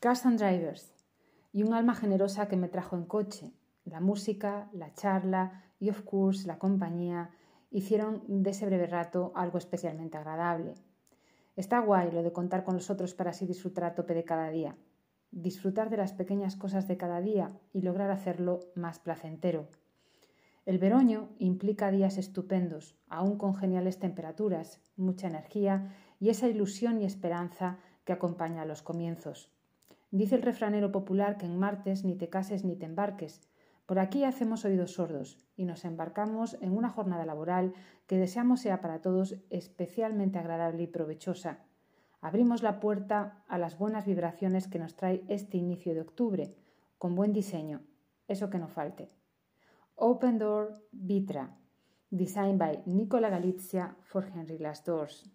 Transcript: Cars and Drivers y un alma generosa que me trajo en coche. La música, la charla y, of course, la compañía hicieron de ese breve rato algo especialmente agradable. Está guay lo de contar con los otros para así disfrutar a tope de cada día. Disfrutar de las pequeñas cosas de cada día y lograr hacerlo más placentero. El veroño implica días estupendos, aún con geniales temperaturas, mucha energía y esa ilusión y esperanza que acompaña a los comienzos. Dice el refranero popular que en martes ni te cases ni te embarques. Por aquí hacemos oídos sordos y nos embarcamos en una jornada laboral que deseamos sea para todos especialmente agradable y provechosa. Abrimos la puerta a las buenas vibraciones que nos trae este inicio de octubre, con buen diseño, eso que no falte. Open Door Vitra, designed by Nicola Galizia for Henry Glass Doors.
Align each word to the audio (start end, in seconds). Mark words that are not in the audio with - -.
Cars 0.00 0.26
and 0.26 0.38
Drivers 0.38 0.92
y 1.52 1.64
un 1.64 1.74
alma 1.74 1.92
generosa 1.92 2.46
que 2.46 2.56
me 2.56 2.68
trajo 2.68 2.94
en 2.94 3.04
coche. 3.04 3.50
La 3.84 3.98
música, 3.98 4.70
la 4.72 4.94
charla 4.94 5.64
y, 5.80 5.90
of 5.90 6.02
course, 6.02 6.46
la 6.46 6.60
compañía 6.60 7.30
hicieron 7.72 8.22
de 8.28 8.50
ese 8.50 8.64
breve 8.66 8.86
rato 8.86 9.32
algo 9.34 9.58
especialmente 9.58 10.16
agradable. 10.16 10.74
Está 11.56 11.80
guay 11.80 12.12
lo 12.12 12.22
de 12.22 12.32
contar 12.32 12.62
con 12.62 12.74
los 12.74 12.90
otros 12.90 13.14
para 13.14 13.30
así 13.30 13.44
disfrutar 13.44 13.82
a 13.82 13.96
tope 13.96 14.14
de 14.14 14.22
cada 14.22 14.50
día. 14.50 14.76
Disfrutar 15.32 15.90
de 15.90 15.96
las 15.96 16.12
pequeñas 16.12 16.54
cosas 16.54 16.86
de 16.86 16.96
cada 16.96 17.20
día 17.20 17.58
y 17.72 17.82
lograr 17.82 18.12
hacerlo 18.12 18.60
más 18.76 19.00
placentero. 19.00 19.66
El 20.64 20.78
veroño 20.78 21.30
implica 21.40 21.90
días 21.90 22.18
estupendos, 22.18 22.96
aún 23.08 23.36
con 23.36 23.56
geniales 23.56 23.98
temperaturas, 23.98 24.80
mucha 24.94 25.26
energía 25.26 25.92
y 26.20 26.28
esa 26.28 26.46
ilusión 26.46 27.02
y 27.02 27.04
esperanza 27.04 27.80
que 28.04 28.12
acompaña 28.12 28.62
a 28.62 28.66
los 28.66 28.82
comienzos. 28.82 29.57
Dice 30.10 30.36
el 30.36 30.42
refranero 30.42 30.90
popular 30.90 31.36
que 31.36 31.46
en 31.46 31.58
martes 31.58 32.04
ni 32.04 32.16
te 32.16 32.28
cases 32.30 32.64
ni 32.64 32.76
te 32.76 32.86
embarques. 32.86 33.42
Por 33.84 33.98
aquí 33.98 34.24
hacemos 34.24 34.64
oídos 34.64 34.92
sordos 34.92 35.38
y 35.56 35.64
nos 35.64 35.84
embarcamos 35.84 36.56
en 36.60 36.76
una 36.76 36.88
jornada 36.88 37.26
laboral 37.26 37.74
que 38.06 38.18
deseamos 38.18 38.60
sea 38.60 38.80
para 38.80 39.00
todos 39.00 39.36
especialmente 39.50 40.38
agradable 40.38 40.82
y 40.82 40.86
provechosa. 40.86 41.64
Abrimos 42.20 42.62
la 42.62 42.80
puerta 42.80 43.44
a 43.48 43.58
las 43.58 43.78
buenas 43.78 44.06
vibraciones 44.06 44.66
que 44.66 44.78
nos 44.78 44.96
trae 44.96 45.24
este 45.28 45.56
inicio 45.56 45.94
de 45.94 46.00
octubre, 46.00 46.54
con 46.96 47.14
buen 47.14 47.32
diseño, 47.32 47.82
eso 48.26 48.50
que 48.50 48.58
no 48.58 48.68
falte. 48.68 49.08
Open 49.94 50.38
Door 50.38 50.74
Vitra, 50.90 51.56
designed 52.10 52.58
by 52.58 52.82
Nicola 52.86 53.28
Galizia 53.28 53.96
for 54.02 54.24
Henry 54.24 54.56
Glass 54.56 54.84
Doors. 54.84 55.30